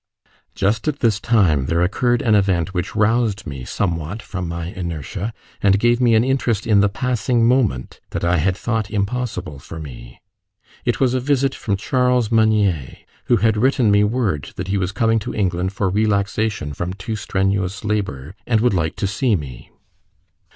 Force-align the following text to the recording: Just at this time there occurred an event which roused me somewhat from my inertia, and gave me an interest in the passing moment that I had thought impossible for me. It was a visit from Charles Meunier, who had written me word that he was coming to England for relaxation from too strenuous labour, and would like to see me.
Just 0.55 0.87
at 0.87 0.97
this 0.97 1.19
time 1.19 1.67
there 1.67 1.83
occurred 1.83 2.23
an 2.23 2.33
event 2.33 2.73
which 2.73 2.95
roused 2.95 3.45
me 3.45 3.63
somewhat 3.63 4.19
from 4.19 4.47
my 4.47 4.65
inertia, 4.73 5.31
and 5.61 5.77
gave 5.79 6.01
me 6.01 6.15
an 6.15 6.23
interest 6.23 6.65
in 6.65 6.79
the 6.79 6.89
passing 6.89 7.47
moment 7.47 7.99
that 8.09 8.23
I 8.23 8.37
had 8.37 8.57
thought 8.57 8.89
impossible 8.89 9.59
for 9.59 9.79
me. 9.79 10.19
It 10.85 10.99
was 10.99 11.13
a 11.13 11.19
visit 11.19 11.53
from 11.53 11.77
Charles 11.77 12.31
Meunier, 12.31 12.95
who 13.25 13.37
had 13.37 13.57
written 13.57 13.91
me 13.91 14.03
word 14.03 14.53
that 14.55 14.69
he 14.69 14.77
was 14.79 14.91
coming 14.91 15.19
to 15.19 15.35
England 15.35 15.71
for 15.71 15.87
relaxation 15.87 16.73
from 16.73 16.93
too 16.93 17.15
strenuous 17.15 17.83
labour, 17.85 18.33
and 18.47 18.59
would 18.59 18.73
like 18.73 18.95
to 18.95 19.05
see 19.05 19.35
me. 19.35 19.69